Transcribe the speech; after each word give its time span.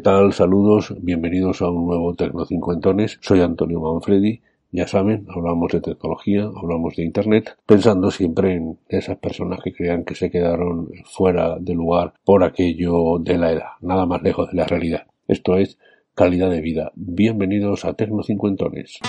Tal? 0.00 0.32
Saludos, 0.32 0.94
bienvenidos 1.00 1.60
a 1.62 1.70
un 1.70 1.86
nuevo 1.86 2.14
Tecno 2.14 2.46
Cincuentones. 2.46 3.18
Soy 3.20 3.40
Antonio 3.40 3.80
Manfredi. 3.80 4.40
Ya 4.72 4.86
saben, 4.86 5.26
hablamos 5.28 5.72
de 5.72 5.80
tecnología, 5.80 6.44
hablamos 6.44 6.96
de 6.96 7.04
Internet, 7.04 7.56
pensando 7.66 8.10
siempre 8.10 8.54
en 8.54 8.78
esas 8.88 9.18
personas 9.18 9.60
que 9.62 9.72
crean 9.72 10.04
que 10.04 10.14
se 10.14 10.30
quedaron 10.30 10.88
fuera 11.04 11.58
de 11.58 11.74
lugar 11.74 12.14
por 12.24 12.44
aquello 12.44 13.18
de 13.18 13.36
la 13.36 13.52
edad, 13.52 13.70
nada 13.80 14.06
más 14.06 14.22
lejos 14.22 14.50
de 14.50 14.56
la 14.56 14.66
realidad. 14.66 15.06
Esto 15.26 15.56
es 15.56 15.76
calidad 16.14 16.50
de 16.50 16.60
vida. 16.60 16.92
Bienvenidos 16.94 17.84
a 17.84 17.94
Tecno 17.94 18.22
Cincuentones. 18.22 19.00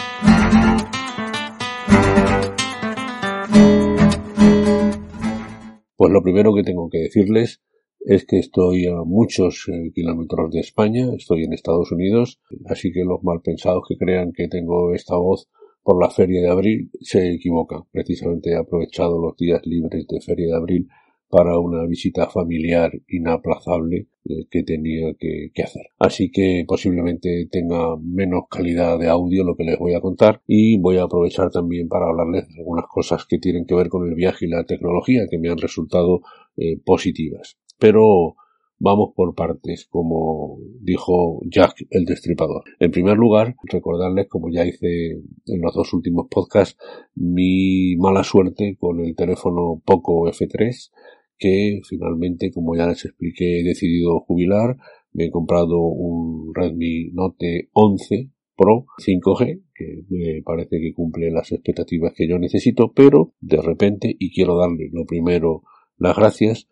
Pues 5.96 6.12
lo 6.12 6.24
primero 6.24 6.54
que 6.56 6.64
tengo 6.64 6.90
que 6.90 6.98
decirles 6.98 7.62
es 8.06 8.26
que 8.26 8.40
estoy 8.40 8.88
a 8.88 9.04
muchos 9.04 9.68
eh, 9.68 9.92
kilómetros 9.94 10.52
de 10.52 10.60
España, 10.60 11.08
estoy 11.16 11.44
en 11.44 11.54
Estados 11.54 11.92
Unidos, 11.92 12.40
así 12.66 12.92
que 12.92 13.04
los 13.04 13.24
malpensados 13.24 13.84
que 13.88 13.98
crean 13.98 14.32
que 14.34 14.48
tengo 14.48 14.94
esta 14.94 15.16
voz 15.16 15.50
por 15.84 16.02
la 16.02 16.10
feria 16.10 16.42
de 16.42 16.50
abril 16.50 16.92
se 17.00 17.32
equivocan. 17.32 17.82
Precisamente 17.92 18.52
he 18.52 18.56
aprovechado 18.56 19.20
los 19.20 19.36
días 19.38 19.62
libres 19.66 20.08
de 20.08 20.22
feria 20.22 20.48
de 20.48 20.56
abril 20.56 20.88
para 21.32 21.58
una 21.58 21.86
visita 21.86 22.28
familiar 22.28 22.92
inaplazable 23.08 24.10
eh, 24.26 24.46
que 24.52 24.64
tenía 24.64 25.14
que, 25.18 25.50
hacer. 25.64 25.84
Así 25.98 26.30
que 26.30 26.66
posiblemente 26.68 27.48
tenga 27.50 27.96
menos 27.98 28.44
calidad 28.50 29.00
de 29.00 29.08
audio 29.08 29.44
lo 29.44 29.56
que 29.56 29.64
les 29.64 29.80
voy 29.80 29.94
a 29.94 30.02
contar 30.02 30.42
y 30.46 30.78
voy 30.78 30.98
a 30.98 31.04
aprovechar 31.04 31.50
también 31.50 31.88
para 31.88 32.08
hablarles 32.08 32.50
de 32.50 32.60
algunas 32.60 32.86
cosas 32.88 33.26
que 33.26 33.40
tienen 33.40 33.66
que 33.66 33.76
ver 33.76 33.88
con 33.88 34.08
el 34.08 34.14
viaje 34.14 34.46
y 34.46 34.50
la 34.50 34.66
tecnología 34.66 35.28
que 35.32 35.40
me 35.40 35.50
han 35.50 35.58
resultado 35.58 36.22
eh, 36.58 36.78
positivas. 36.84 37.58
Pero 37.82 38.36
vamos 38.78 39.10
por 39.16 39.34
partes, 39.34 39.88
como 39.90 40.60
dijo 40.82 41.42
Jack 41.50 41.88
el 41.90 42.06
Destripador. 42.06 42.64
En 42.80 42.92
primer 42.92 43.18
lugar, 43.18 43.56
recordarles, 43.64 44.28
como 44.28 44.52
ya 44.52 44.68
hice 44.68 45.14
en 45.48 45.62
los 45.62 45.74
dos 45.74 45.92
últimos 45.92 46.28
podcasts, 46.30 46.78
mi 47.16 47.96
mala 47.98 48.24
suerte 48.24 48.78
con 48.80 49.00
el 49.00 49.16
teléfono 49.16 49.82
Poco 49.84 50.28
F3, 50.28 50.92
que 51.40 51.82
finalmente, 51.90 52.52
como 52.52 52.76
ya 52.76 52.86
les 52.86 53.04
expliqué, 53.04 53.62
he 53.62 53.64
decidido 53.64 54.20
jubilar. 54.20 54.78
Me 55.12 55.26
he 55.26 55.32
comprado 55.32 55.80
un 55.80 56.54
Redmi 56.54 57.10
Note 57.14 57.70
11 57.74 58.30
Pro 58.56 58.86
5G, 59.04 59.64
que 59.74 60.04
me 60.10 60.44
parece 60.44 60.80
que 60.80 60.94
cumple 60.94 61.32
las 61.32 61.52
expectativas 61.52 62.14
que 62.16 62.28
yo 62.28 62.38
necesito, 62.38 62.94
pero 62.94 63.34
de 63.42 63.60
repente, 63.60 64.16
y 64.20 64.32
quiero 64.32 64.56
darle 64.56 64.90
lo 64.92 65.06
primero 65.06 65.64
las 65.98 66.16
gracias, 66.16 66.68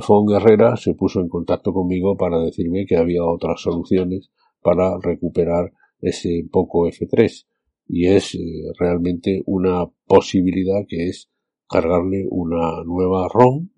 Fon 0.00 0.26
Guerrera 0.26 0.76
se 0.76 0.94
puso 0.94 1.20
en 1.20 1.28
contacto 1.28 1.72
conmigo 1.72 2.16
para 2.16 2.38
decirme 2.38 2.86
que 2.86 2.96
había 2.96 3.24
otras 3.24 3.60
soluciones 3.60 4.30
para 4.62 4.96
recuperar 5.02 5.72
ese 6.00 6.46
poco 6.50 6.86
F3 6.86 7.46
y 7.88 8.06
es 8.06 8.34
eh, 8.34 8.38
realmente 8.78 9.42
una 9.46 9.86
posibilidad 10.06 10.86
que 10.88 11.08
es 11.08 11.30
cargarle 11.68 12.26
una 12.30 12.82
nueva 12.84 13.28
ROM, 13.32 13.68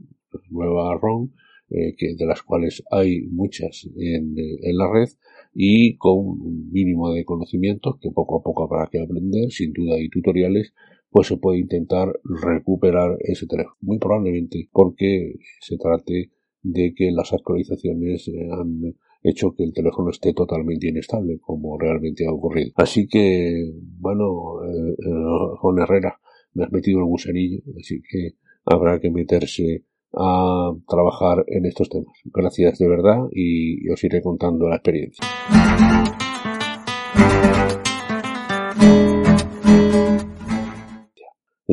nueva 0.50 0.96
ROM 1.00 1.30
eh, 1.70 1.94
que 1.96 2.14
de 2.14 2.26
las 2.26 2.42
cuales 2.42 2.82
hay 2.90 3.22
muchas 3.30 3.88
en, 3.96 4.34
en, 4.36 4.76
la 4.76 4.90
red 4.92 5.08
y 5.54 5.96
con 5.96 6.18
un 6.18 6.70
mínimo 6.70 7.12
de 7.12 7.24
conocimientos 7.24 7.96
que 8.00 8.10
poco 8.10 8.38
a 8.38 8.42
poco 8.42 8.64
habrá 8.64 8.88
que 8.90 9.00
aprender, 9.00 9.50
sin 9.50 9.72
duda 9.72 9.96
hay 9.96 10.08
tutoriales 10.08 10.74
pues 11.14 11.28
se 11.28 11.36
puede 11.36 11.60
intentar 11.60 12.12
recuperar 12.24 13.16
ese 13.20 13.46
teléfono. 13.46 13.76
Muy 13.82 14.00
probablemente 14.00 14.68
porque 14.72 15.36
se 15.60 15.78
trate 15.78 16.32
de 16.60 16.92
que 16.92 17.12
las 17.12 17.32
actualizaciones 17.32 18.26
eh, 18.26 18.48
han 18.50 18.96
hecho 19.22 19.54
que 19.54 19.62
el 19.62 19.72
teléfono 19.72 20.10
esté 20.10 20.34
totalmente 20.34 20.88
inestable, 20.88 21.38
como 21.38 21.78
realmente 21.78 22.26
ha 22.26 22.32
ocurrido. 22.32 22.72
Así 22.74 23.06
que, 23.06 23.74
bueno, 24.00 24.60
eh, 24.64 24.90
eh, 24.90 25.56
Juan 25.60 25.78
Herrera, 25.78 26.18
me 26.54 26.64
has 26.64 26.72
metido 26.72 26.98
el 26.98 27.04
gusanillo, 27.04 27.60
así 27.78 28.02
que 28.02 28.30
habrá 28.64 28.98
que 28.98 29.12
meterse 29.12 29.84
a 30.14 30.72
trabajar 30.88 31.44
en 31.46 31.66
estos 31.66 31.90
temas. 31.90 32.16
Gracias 32.24 32.76
de 32.80 32.88
verdad 32.88 33.20
y 33.30 33.88
os 33.88 34.02
iré 34.02 34.20
contando 34.20 34.68
la 34.68 34.76
experiencia. 34.76 35.24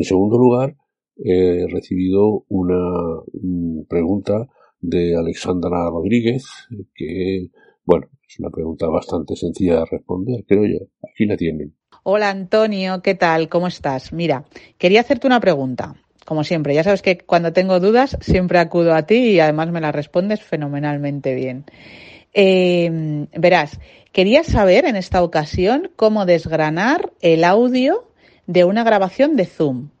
En 0.02 0.06
segundo 0.06 0.36
lugar, 0.36 0.74
he 1.16 1.64
recibido 1.68 2.44
una 2.48 3.22
mm, 3.40 3.84
pregunta 3.88 4.48
de 4.80 5.16
Alexandra 5.16 5.88
Rodríguez, 5.90 6.44
que, 6.92 7.50
bueno, 7.84 8.08
es 8.28 8.40
una 8.40 8.50
pregunta 8.50 8.88
bastante 8.88 9.36
sencilla 9.36 9.76
de 9.76 9.84
responder, 9.84 10.44
creo 10.44 10.64
yo. 10.64 10.86
Aquí 11.08 11.24
la 11.24 11.36
tienen. 11.36 11.76
Hola 12.02 12.30
Antonio, 12.30 13.00
¿qué 13.00 13.14
tal? 13.14 13.48
¿Cómo 13.48 13.68
estás? 13.68 14.12
Mira, 14.12 14.44
quería 14.76 15.02
hacerte 15.02 15.28
una 15.28 15.38
pregunta. 15.38 15.94
Como 16.26 16.42
siempre, 16.42 16.74
ya 16.74 16.82
sabes 16.82 17.00
que 17.00 17.18
cuando 17.18 17.52
tengo 17.52 17.78
dudas 17.78 18.18
siempre 18.22 18.58
acudo 18.58 18.94
a 18.94 19.06
ti 19.06 19.18
y 19.18 19.38
además 19.38 19.70
me 19.70 19.80
las 19.80 19.94
respondes 19.94 20.42
fenomenalmente 20.42 21.32
bien. 21.36 21.64
Eh, 22.34 23.28
verás, 23.38 23.78
quería 24.10 24.42
saber 24.42 24.84
en 24.84 24.96
esta 24.96 25.22
ocasión 25.22 25.92
cómo 25.94 26.26
desgranar 26.26 27.12
el 27.20 27.44
audio 27.44 28.08
de 28.46 28.64
una 28.64 28.84
grabación 28.84 29.36
de 29.36 29.46
Zoom. 29.46 29.91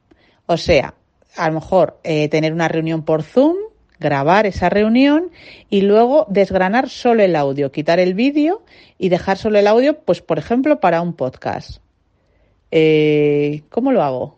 O 0.52 0.56
sea, 0.58 0.94
a 1.36 1.48
lo 1.48 1.54
mejor 1.54 1.98
eh, 2.04 2.28
tener 2.28 2.52
una 2.52 2.68
reunión 2.68 3.04
por 3.04 3.22
Zoom, 3.22 3.56
grabar 3.98 4.46
esa 4.46 4.68
reunión 4.68 5.30
y 5.70 5.80
luego 5.80 6.26
desgranar 6.28 6.90
solo 6.90 7.22
el 7.22 7.36
audio, 7.36 7.72
quitar 7.72 8.00
el 8.00 8.14
vídeo 8.14 8.62
y 8.98 9.08
dejar 9.08 9.38
solo 9.38 9.58
el 9.58 9.66
audio, 9.66 10.00
pues 10.00 10.20
por 10.20 10.38
ejemplo, 10.38 10.78
para 10.80 11.00
un 11.00 11.14
podcast. 11.14 11.82
Eh, 12.70 13.62
¿Cómo 13.70 13.92
lo 13.92 14.02
hago? 14.02 14.36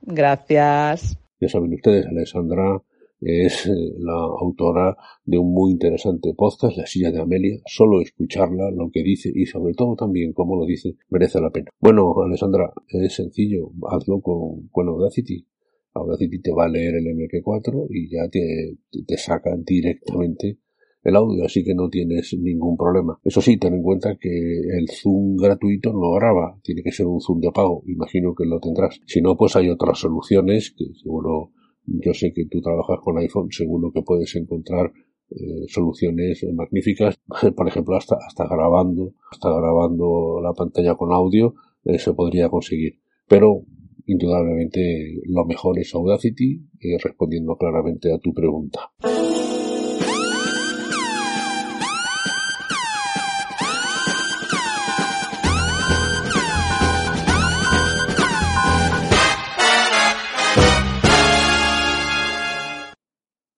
Gracias. 0.00 1.18
Ya 1.40 1.48
saben 1.48 1.74
ustedes, 1.74 2.06
Alessandra 2.06 2.80
es 3.24 3.66
eh, 3.66 3.70
la 3.98 4.12
autora 4.12 4.96
de 5.24 5.38
un 5.38 5.52
muy 5.52 5.72
interesante 5.72 6.34
podcast, 6.36 6.76
La 6.76 6.86
silla 6.86 7.10
de 7.10 7.20
Amelia. 7.20 7.58
Solo 7.66 8.02
escucharla, 8.02 8.70
lo 8.70 8.90
que 8.92 9.02
dice 9.02 9.32
y 9.34 9.46
sobre 9.46 9.72
todo 9.72 9.96
también 9.96 10.34
cómo 10.34 10.56
lo 10.56 10.66
dice, 10.66 10.96
merece 11.08 11.40
la 11.40 11.50
pena. 11.50 11.70
Bueno, 11.80 12.14
Alessandra, 12.22 12.72
es 12.88 13.14
sencillo, 13.14 13.70
hazlo 13.90 14.20
con, 14.20 14.68
con 14.68 14.88
Audacity. 14.88 15.46
Audacity 15.94 16.42
te 16.42 16.52
va 16.52 16.66
a 16.66 16.68
leer 16.68 16.96
el 16.96 17.06
MP4 17.06 17.86
y 17.88 18.10
ya 18.10 18.28
te, 18.28 18.76
te 19.06 19.16
saca 19.16 19.56
directamente 19.56 20.58
el 21.02 21.16
audio, 21.16 21.44
así 21.44 21.62
que 21.62 21.74
no 21.74 21.88
tienes 21.88 22.34
ningún 22.38 22.76
problema. 22.76 23.18
Eso 23.22 23.40
sí, 23.40 23.58
ten 23.58 23.74
en 23.74 23.82
cuenta 23.82 24.16
que 24.18 24.28
el 24.28 24.88
Zoom 24.88 25.36
gratuito 25.36 25.92
no 25.92 26.12
graba, 26.12 26.58
tiene 26.62 26.82
que 26.82 26.92
ser 26.92 27.06
un 27.06 27.20
Zoom 27.20 27.40
de 27.40 27.52
pago, 27.52 27.82
imagino 27.86 28.34
que 28.34 28.46
lo 28.46 28.58
tendrás. 28.58 29.00
Si 29.06 29.20
no, 29.20 29.36
pues 29.36 29.54
hay 29.56 29.68
otras 29.68 29.98
soluciones 29.98 30.74
que 30.76 30.86
seguro 30.94 31.52
yo 31.86 32.14
sé 32.14 32.32
que 32.32 32.46
tú 32.46 32.60
trabajas 32.60 32.98
con 33.02 33.18
iPhone, 33.18 33.48
seguro 33.50 33.92
que 33.92 34.02
puedes 34.02 34.34
encontrar 34.36 34.92
eh, 35.30 35.66
soluciones 35.68 36.44
magníficas, 36.52 37.18
por 37.56 37.68
ejemplo, 37.68 37.96
hasta, 37.96 38.16
hasta 38.16 38.46
grabando, 38.46 39.14
hasta 39.30 39.50
grabando 39.50 40.40
la 40.42 40.52
pantalla 40.52 40.94
con 40.94 41.12
audio, 41.12 41.54
eh, 41.84 41.98
se 41.98 42.12
podría 42.12 42.48
conseguir. 42.48 42.98
Pero, 43.28 43.64
indudablemente, 44.06 45.22
lo 45.26 45.44
mejor 45.44 45.78
es 45.78 45.94
Audacity, 45.94 46.60
y 46.78 46.96
respondiendo 46.98 47.56
claramente 47.56 48.12
a 48.12 48.18
tu 48.18 48.32
pregunta. 48.32 48.90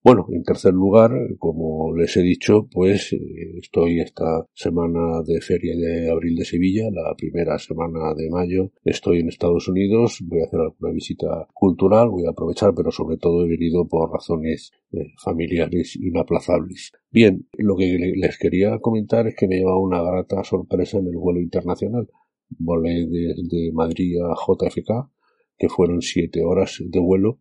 Bueno, 0.06 0.24
en 0.30 0.44
tercer 0.44 0.72
lugar, 0.72 1.10
como 1.36 1.92
les 1.92 2.16
he 2.16 2.22
dicho, 2.22 2.68
pues 2.70 3.12
eh, 3.12 3.18
estoy 3.60 3.98
esta 3.98 4.46
semana 4.54 5.20
de 5.26 5.40
Feria 5.40 5.74
de 5.76 6.08
Abril 6.08 6.36
de 6.36 6.44
Sevilla, 6.44 6.84
la 6.92 7.12
primera 7.16 7.58
semana 7.58 8.14
de 8.14 8.30
mayo, 8.30 8.70
estoy 8.84 9.18
en 9.18 9.28
Estados 9.28 9.66
Unidos, 9.66 10.20
voy 10.22 10.42
a 10.42 10.44
hacer 10.44 10.60
alguna 10.60 10.92
visita 10.92 11.48
cultural, 11.52 12.08
voy 12.08 12.24
a 12.24 12.30
aprovechar, 12.30 12.72
pero 12.72 12.92
sobre 12.92 13.16
todo 13.16 13.44
he 13.44 13.48
venido 13.48 13.88
por 13.88 14.12
razones 14.12 14.70
eh, 14.92 15.08
familiares 15.20 15.96
inaplazables. 15.96 16.92
Bien, 17.10 17.48
lo 17.54 17.74
que 17.74 17.98
les 17.98 18.38
quería 18.38 18.78
comentar 18.78 19.26
es 19.26 19.34
que 19.34 19.48
me 19.48 19.56
lleva 19.56 19.76
una 19.76 20.00
grata 20.00 20.44
sorpresa 20.44 20.98
en 20.98 21.08
el 21.08 21.16
vuelo 21.16 21.40
internacional. 21.40 22.08
Volé 22.50 23.08
desde 23.08 23.72
Madrid 23.72 24.18
a 24.22 24.36
JFK, 24.36 25.10
que 25.58 25.68
fueron 25.68 26.00
siete 26.00 26.44
horas 26.44 26.80
de 26.80 27.00
vuelo, 27.00 27.40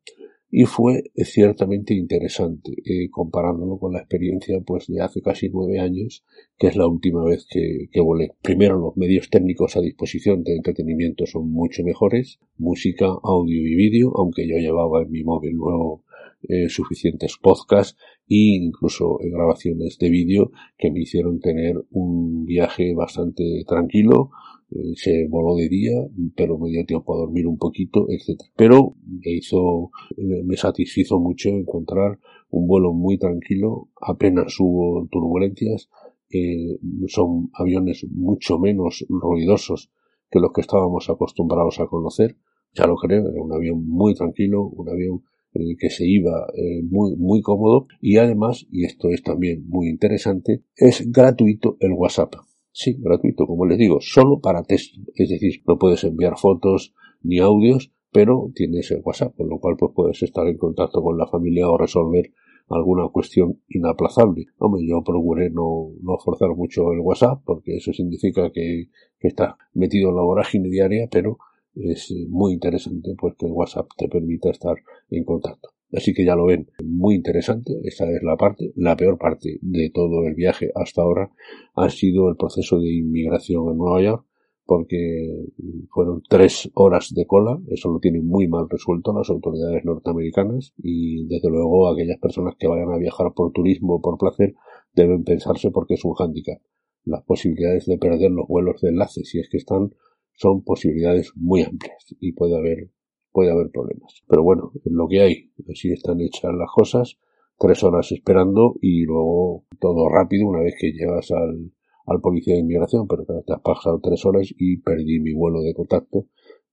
y 0.57 0.63
fue 0.63 1.11
ciertamente 1.17 1.93
interesante 1.93 2.71
eh, 2.85 3.09
comparándolo 3.11 3.77
con 3.77 3.91
la 3.91 3.99
experiencia 3.99 4.61
pues 4.65 4.87
de 4.87 5.01
hace 5.01 5.21
casi 5.21 5.49
nueve 5.49 5.81
años 5.81 6.23
que 6.57 6.67
es 6.67 6.77
la 6.77 6.87
última 6.87 7.25
vez 7.25 7.45
que, 7.49 7.89
que, 7.91 7.99
volé. 7.99 8.31
Primero 8.41 8.79
los 8.79 8.95
medios 8.95 9.29
técnicos 9.29 9.75
a 9.75 9.81
disposición 9.81 10.43
de 10.43 10.55
entretenimiento 10.55 11.25
son 11.25 11.51
mucho 11.51 11.83
mejores 11.83 12.39
música 12.57 13.07
audio 13.21 13.67
y 13.67 13.75
vídeo 13.75 14.13
aunque 14.15 14.47
yo 14.47 14.55
llevaba 14.55 15.01
en 15.01 15.11
mi 15.11 15.25
móvil 15.25 15.55
luego 15.55 16.04
eh, 16.43 16.69
suficientes 16.69 17.37
podcasts 17.41 17.97
e 18.27 18.57
incluso 18.61 19.17
grabaciones 19.21 19.97
de 19.99 20.09
vídeo 20.09 20.51
que 20.77 20.91
me 20.91 21.01
hicieron 21.01 21.39
tener 21.39 21.75
un 21.91 22.45
viaje 22.45 22.93
bastante 22.93 23.63
tranquilo 23.67 24.29
eh, 24.71 24.93
se 24.95 25.27
voló 25.29 25.55
de 25.55 25.69
día, 25.69 25.93
pero 26.35 26.57
me 26.57 26.69
dio 26.69 26.85
tiempo 26.85 27.13
a 27.13 27.19
dormir 27.19 27.47
un 27.47 27.57
poquito, 27.57 28.07
etc. 28.09 28.41
Pero 28.55 28.95
me 29.05 29.31
hizo, 29.31 29.91
me 30.17 30.57
satisfizo 30.57 31.19
mucho 31.19 31.49
encontrar 31.49 32.19
un 32.49 32.67
vuelo 32.67 32.93
muy 32.93 33.17
tranquilo, 33.17 33.89
apenas 34.01 34.55
hubo 34.59 35.07
turbulencias, 35.11 35.89
eh, 36.31 36.79
son 37.07 37.49
aviones 37.53 38.05
mucho 38.11 38.57
menos 38.57 39.05
ruidosos 39.07 39.91
que 40.31 40.39
los 40.39 40.51
que 40.51 40.61
estábamos 40.61 41.09
acostumbrados 41.09 41.79
a 41.79 41.87
conocer, 41.87 42.37
ya 42.73 42.87
lo 42.87 42.95
creo, 42.95 43.29
era 43.29 43.41
un 43.41 43.53
avión 43.53 43.87
muy 43.87 44.15
tranquilo, 44.15 44.63
un 44.63 44.89
avión 44.89 45.23
en 45.55 45.69
el 45.69 45.77
que 45.77 45.89
se 45.89 46.05
iba 46.05 46.47
eh, 46.53 46.83
muy, 46.83 47.15
muy 47.15 47.41
cómodo 47.41 47.87
y 48.01 48.17
además, 48.17 48.67
y 48.71 48.85
esto 48.85 49.09
es 49.09 49.23
también 49.23 49.65
muy 49.67 49.89
interesante, 49.89 50.63
es 50.75 51.11
gratuito 51.11 51.77
el 51.79 51.93
WhatsApp. 51.93 52.35
Sí, 52.71 52.97
gratuito, 52.99 53.47
como 53.47 53.65
les 53.65 53.77
digo, 53.77 53.99
solo 54.01 54.41
para 54.41 54.63
texto. 54.63 54.99
Es 55.15 55.29
decir, 55.29 55.63
no 55.65 55.77
puedes 55.77 56.03
enviar 56.03 56.37
fotos 56.37 56.93
ni 57.23 57.39
audios, 57.39 57.93
pero 58.11 58.51
tienes 58.53 58.91
el 58.91 59.01
WhatsApp, 59.03 59.35
con 59.35 59.49
lo 59.49 59.59
cual 59.59 59.75
pues 59.77 59.93
puedes 59.95 60.21
estar 60.23 60.45
en 60.47 60.57
contacto 60.57 61.01
con 61.01 61.17
la 61.17 61.27
familia 61.27 61.69
o 61.69 61.77
resolver 61.77 62.31
alguna 62.69 63.07
cuestión 63.09 63.61
inaplazable. 63.69 64.47
Hombre, 64.57 64.85
yo 64.87 65.03
procuré 65.03 65.49
no, 65.49 65.91
no 66.01 66.17
forzar 66.17 66.49
mucho 66.55 66.91
el 66.91 66.99
WhatsApp, 66.99 67.41
porque 67.45 67.77
eso 67.77 67.93
significa 67.93 68.51
que, 68.51 68.89
que 69.19 69.27
está 69.27 69.57
metido 69.73 70.09
en 70.09 70.15
la 70.17 70.23
vorágine 70.23 70.69
diaria, 70.69 71.07
pero 71.11 71.37
es 71.75 72.13
muy 72.29 72.53
interesante 72.53 73.15
pues 73.17 73.35
que 73.37 73.45
WhatsApp 73.45 73.87
te 73.97 74.07
permita 74.07 74.49
estar 74.49 74.75
en 75.09 75.23
contacto. 75.23 75.69
Así 75.93 76.13
que 76.13 76.25
ya 76.25 76.35
lo 76.35 76.45
ven, 76.45 76.67
muy 76.83 77.15
interesante. 77.15 77.73
Esta 77.83 78.09
es 78.11 78.21
la 78.23 78.35
parte, 78.35 78.73
la 78.75 78.97
peor 78.97 79.17
parte 79.17 79.59
de 79.61 79.91
todo 79.93 80.25
el 80.25 80.33
viaje 80.33 80.71
hasta 80.75 81.01
ahora 81.01 81.31
ha 81.75 81.89
sido 81.89 82.29
el 82.29 82.35
proceso 82.35 82.79
de 82.79 82.93
inmigración 82.93 83.69
en 83.69 83.77
Nueva 83.77 84.01
York, 84.01 84.25
porque 84.65 85.45
fueron 85.91 86.23
tres 86.27 86.71
horas 86.73 87.13
de 87.13 87.25
cola, 87.27 87.59
eso 87.69 87.91
lo 87.91 87.99
tienen 87.99 88.25
muy 88.25 88.47
mal 88.47 88.67
resuelto 88.67 89.13
las 89.13 89.29
autoridades 89.29 89.85
norteamericanas 89.85 90.73
y 90.77 91.27
desde 91.27 91.49
luego 91.49 91.87
aquellas 91.87 92.19
personas 92.19 92.55
que 92.57 92.67
vayan 92.67 92.91
a 92.91 92.97
viajar 92.97 93.31
por 93.35 93.51
turismo 93.51 93.95
o 93.95 94.01
por 94.01 94.17
placer 94.17 94.55
deben 94.93 95.23
pensarse 95.23 95.69
porque 95.69 95.93
es 95.93 96.03
un 96.03 96.13
hándicap. 96.13 96.59
Las 97.03 97.23
posibilidades 97.23 97.85
de 97.85 97.99
perder 97.99 98.31
los 98.31 98.47
vuelos 98.47 98.81
de 98.81 98.89
enlace, 98.89 99.23
si 99.23 99.39
es 99.39 99.47
que 99.49 99.57
están, 99.57 99.91
son 100.35 100.63
posibilidades 100.63 101.31
muy 101.35 101.63
amplias 101.63 102.05
y 102.19 102.33
puede 102.33 102.55
haber 102.57 102.89
puede 103.31 103.51
haber 103.51 103.69
problemas. 103.69 104.23
Pero 104.29 104.43
bueno, 104.43 104.71
es 104.75 104.91
lo 104.91 105.07
que 105.09 105.21
hay. 105.21 105.51
Así 105.69 105.91
están 105.91 106.21
hechas 106.21 106.53
las 106.53 106.69
cosas. 106.73 107.17
Tres 107.57 107.83
horas 107.83 108.11
esperando 108.13 108.75
y 108.81 109.03
luego 109.03 109.65
todo 109.79 110.07
rápido 110.09 110.47
una 110.47 110.61
vez 110.61 110.75
que 110.79 110.93
llegas 110.93 111.31
al, 111.31 111.73
al 112.05 112.21
policía 112.21 112.55
de 112.55 112.61
inmigración, 112.61 113.07
pero 113.07 113.25
te 113.25 113.53
has 113.53 113.61
pasado 113.61 113.99
tres 114.01 114.25
horas 114.25 114.53
y 114.57 114.77
perdí 114.77 115.19
mi 115.19 115.33
vuelo 115.33 115.61
de 115.61 115.73
contacto 115.73 116.27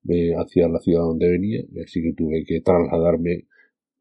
eh, 0.08 0.34
hacia 0.34 0.68
la 0.68 0.80
ciudad 0.80 1.02
donde 1.02 1.28
venía, 1.28 1.62
así 1.84 2.02
que 2.02 2.12
tuve 2.12 2.44
que 2.44 2.60
trasladarme 2.60 3.46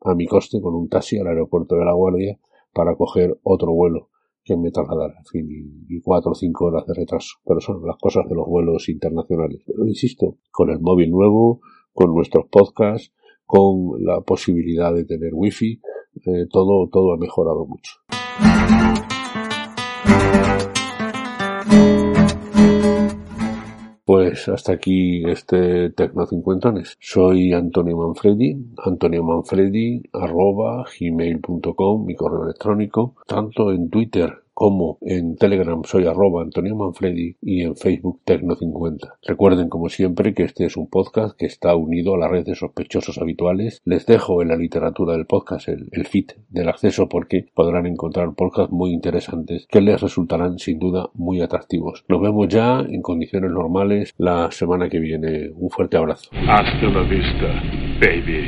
a 0.01 0.15
mi 0.15 0.25
coste 0.25 0.59
con 0.59 0.73
un 0.73 0.89
taxi 0.89 1.19
al 1.19 1.27
aeropuerto 1.27 1.75
de 1.75 1.85
La 1.85 1.93
Guardia 1.93 2.39
para 2.73 2.95
coger 2.95 3.37
otro 3.43 3.71
vuelo 3.73 4.09
que 4.43 4.57
me 4.57 4.71
trasladara, 4.71 5.13
en 5.17 5.25
fin, 5.25 5.47
y, 5.49 5.95
y, 5.95 6.01
cuatro 6.01 6.31
o 6.31 6.35
cinco 6.35 6.65
horas 6.65 6.85
de 6.87 6.93
retraso. 6.93 7.37
Pero 7.45 7.59
son 7.59 7.85
las 7.85 7.97
cosas 7.97 8.27
de 8.27 8.35
los 8.35 8.47
vuelos 8.47 8.89
internacionales. 8.89 9.61
Pero 9.65 9.85
insisto, 9.85 10.37
con 10.51 10.69
el 10.69 10.79
móvil 10.79 11.11
nuevo, 11.11 11.61
con 11.93 12.13
nuestros 12.13 12.45
podcasts, 12.49 13.13
con 13.45 14.03
la 14.03 14.21
posibilidad 14.21 14.93
de 14.93 15.05
tener 15.05 15.31
wifi, 15.33 15.81
eh, 16.25 16.45
todo, 16.49 16.87
todo 16.89 17.13
ha 17.13 17.17
mejorado 17.17 17.65
mucho. 17.65 17.91
Pues 24.43 24.55
hasta 24.55 24.73
aquí 24.73 25.23
este 25.29 25.91
Tecno 25.91 26.25
Cincuentones. 26.25 26.97
Soy 26.99 27.53
Antonio 27.53 27.95
Manfredi, 27.95 28.57
Antonio 28.83 29.23
Manfredi 29.23 30.01
arroba 30.13 30.83
gmail.com, 30.99 32.05
mi 32.05 32.15
correo 32.15 32.45
electrónico, 32.45 33.13
tanto 33.27 33.71
en 33.71 33.91
Twitter 33.91 34.33
como 34.61 34.99
en 35.01 35.37
Telegram 35.37 35.81
soy 35.85 36.05
arroba 36.05 36.43
Antonio 36.43 36.75
Manfredi 36.75 37.35
y 37.41 37.63
en 37.63 37.75
Facebook 37.75 38.19
Tecno50. 38.23 39.13
Recuerden 39.23 39.69
como 39.69 39.89
siempre 39.89 40.35
que 40.35 40.43
este 40.43 40.67
es 40.67 40.77
un 40.77 40.87
podcast 40.87 41.35
que 41.35 41.47
está 41.47 41.75
unido 41.75 42.13
a 42.13 42.19
la 42.19 42.27
red 42.27 42.45
de 42.45 42.53
sospechosos 42.53 43.17
habituales. 43.17 43.81
Les 43.85 44.05
dejo 44.05 44.43
en 44.43 44.49
la 44.49 44.55
literatura 44.55 45.13
del 45.13 45.25
podcast 45.25 45.67
el, 45.67 45.89
el 45.91 46.05
feed 46.05 46.33
del 46.49 46.69
acceso 46.69 47.09
porque 47.09 47.47
podrán 47.55 47.87
encontrar 47.87 48.35
podcasts 48.35 48.71
muy 48.71 48.91
interesantes 48.91 49.65
que 49.67 49.81
les 49.81 49.99
resultarán 49.99 50.59
sin 50.59 50.77
duda 50.77 51.09
muy 51.15 51.41
atractivos. 51.41 52.05
Nos 52.07 52.21
vemos 52.21 52.47
ya 52.47 52.81
en 52.81 53.01
condiciones 53.01 53.49
normales 53.49 54.13
la 54.19 54.51
semana 54.51 54.89
que 54.89 54.99
viene. 54.99 55.49
Un 55.55 55.71
fuerte 55.71 55.97
abrazo. 55.97 56.29
Hasta 56.47 56.85
la 56.85 57.01
vista, 57.01 57.47
baby. 57.99 58.47